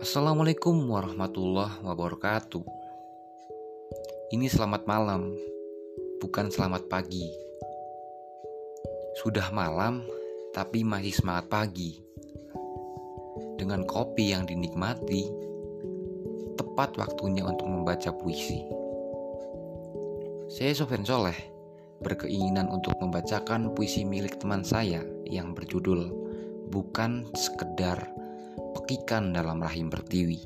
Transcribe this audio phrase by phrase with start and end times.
[0.00, 2.64] Assalamualaikum warahmatullahi wabarakatuh.
[4.32, 5.36] Ini selamat malam,
[6.24, 7.28] bukan selamat pagi.
[9.20, 10.00] Sudah malam,
[10.56, 12.00] tapi masih semangat pagi.
[13.60, 15.28] Dengan kopi yang dinikmati,
[16.56, 18.64] tepat waktunya untuk membaca puisi.
[20.48, 21.36] Saya Sofian Soleh,
[22.00, 26.08] berkeinginan untuk membacakan puisi milik teman saya yang berjudul
[26.72, 28.19] Bukan Sekedar
[28.90, 30.42] pekikan dalam rahim pertiwi.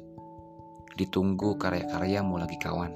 [1.00, 2.92] Ditunggu karya-karyamu lagi kawan.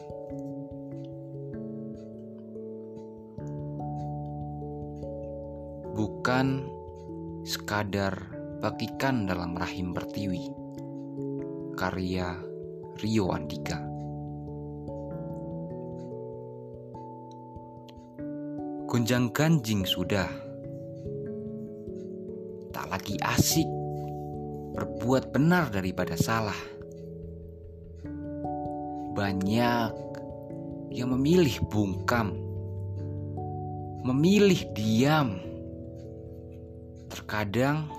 [5.96, 6.68] Bukan
[7.48, 8.12] sekadar
[8.60, 10.52] pekikan dalam rahim pertiwi.
[11.80, 12.36] Karya
[13.00, 13.80] Rio Andika.
[18.84, 20.28] Gunjang ganjing sudah
[22.68, 23.77] Tak lagi asik
[24.78, 26.54] berbuat benar daripada salah.
[29.18, 29.90] Banyak
[30.94, 32.30] yang memilih bungkam,
[34.06, 35.42] memilih diam,
[37.10, 37.90] terkadang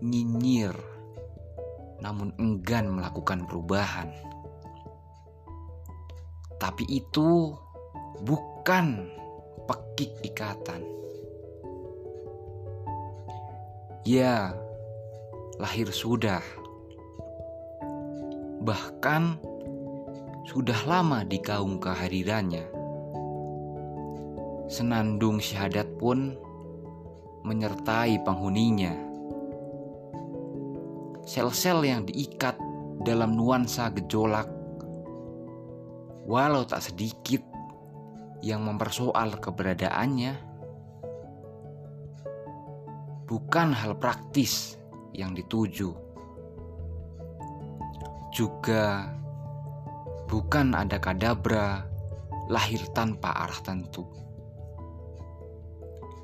[0.00, 0.72] nyinyir,
[2.00, 4.08] namun enggan melakukan perubahan.
[6.56, 7.52] Tapi itu
[8.24, 9.12] bukan
[9.68, 10.80] pekik ikatan.
[14.08, 14.56] Ya,
[15.56, 16.44] lahir sudah.
[18.60, 19.22] Bahkan
[20.44, 22.68] sudah lama dikaum kehadirannya.
[24.68, 26.36] Senandung syahadat pun
[27.46, 28.92] menyertai penghuninya.
[31.26, 32.58] Sel-sel yang diikat
[33.02, 34.50] dalam nuansa gejolak,
[36.26, 37.42] walau tak sedikit
[38.42, 40.34] yang mempersoal keberadaannya,
[43.26, 44.78] bukan hal praktis
[45.14, 45.94] yang dituju.
[48.34, 49.10] Juga
[50.26, 51.86] bukan ada kadabra
[52.50, 54.06] lahir tanpa arah tentu.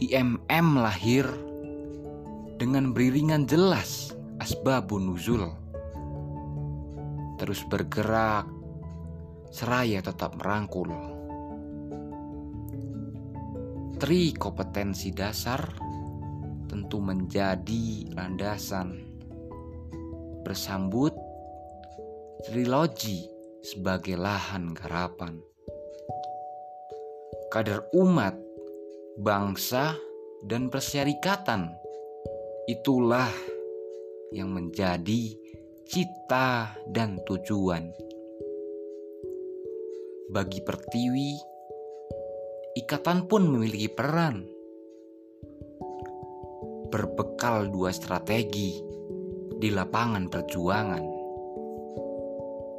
[0.03, 1.26] IMM lahir
[2.59, 5.47] dengan beriringan jelas asbabun nuzul.
[7.38, 8.47] Terus bergerak
[9.50, 10.91] seraya tetap merangkul.
[13.99, 15.62] Tri kompetensi dasar
[16.72, 19.05] tentu menjadi landasan.
[20.41, 21.12] Bersambut
[22.49, 23.28] trilogi
[23.60, 25.37] sebagai lahan garapan.
[27.53, 28.32] Kader umat,
[29.21, 29.93] bangsa,
[30.49, 31.69] dan persyarikatan
[32.65, 33.28] itulah
[34.32, 35.37] yang menjadi
[35.84, 37.93] cita dan tujuan.
[40.32, 41.37] Bagi Pertiwi,
[42.81, 44.62] ikatan pun memiliki peran
[46.92, 48.76] berbekal dua strategi
[49.56, 51.04] di lapangan perjuangan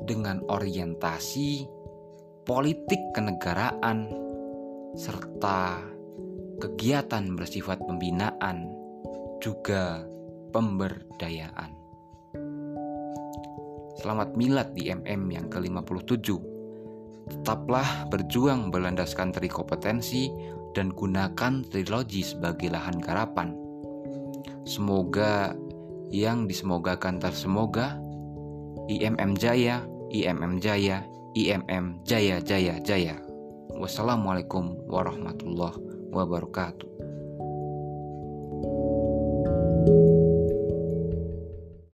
[0.05, 1.65] dengan orientasi
[2.45, 4.13] politik kenegaraan
[4.93, 5.81] serta
[6.61, 8.69] kegiatan bersifat pembinaan
[9.41, 10.05] juga
[10.53, 11.73] pemberdayaan.
[13.97, 16.37] Selamat milad di MM yang ke-57.
[17.33, 20.29] Tetaplah berjuang berlandaskan tri kompetensi
[20.77, 23.62] dan gunakan trilogi sebagai lahan garapan
[24.63, 25.51] Semoga
[26.13, 27.99] yang disemogakan tersemoga
[28.87, 31.03] IMM Jaya, IMM Jaya,
[31.35, 33.15] IMM Jaya Jaya Jaya.
[33.73, 35.79] Wassalamualaikum warahmatullahi
[36.13, 36.93] wabarakatuh.